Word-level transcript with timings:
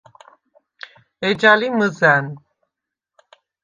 ეჯა 1.27 1.51
ლი 1.59 1.67
მჷზა̈ნ. 1.77 2.25